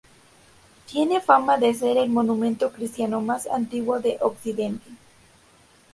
Tiene 0.87 1.21
fama 1.21 1.59
de 1.59 1.75
ser 1.75 1.95
el 1.97 2.09
monumento 2.09 2.71
cristiano 2.71 3.21
más 3.21 3.45
antiguo 3.45 3.99
de 3.99 4.17
Occidente. 4.21 4.89